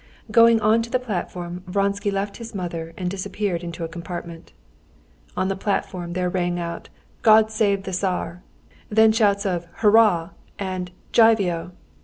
Going 0.31 0.59
onto 0.61 0.89
the 0.89 0.97
platform, 0.97 1.61
Vronsky 1.67 2.09
left 2.09 2.37
his 2.37 2.55
mother 2.55 2.91
and 2.97 3.07
disappeared 3.07 3.63
into 3.63 3.83
a 3.83 3.87
compartment. 3.87 4.51
On 5.37 5.47
the 5.47 5.55
platform 5.55 6.13
there 6.13 6.27
rang 6.27 6.57
out 6.59 6.89
"God 7.21 7.51
save 7.51 7.83
the 7.83 7.93
Tsar," 7.93 8.41
then 8.89 9.11
shouts 9.11 9.45
of 9.45 9.67
"hurrah!" 9.75 10.29
and 10.57 10.89
_"jivio!" 11.13 11.73